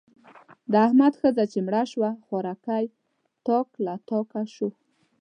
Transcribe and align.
د 0.71 0.73
احمد 0.87 1.13
ښځه 1.21 1.43
چې 1.51 1.59
مړه 1.67 1.83
شوه؛ 1.91 2.09
خوارکی 2.25 2.83
تاک 3.45 3.67
له 3.85 3.93
تاکه 4.09 4.41
شو. 4.55 4.69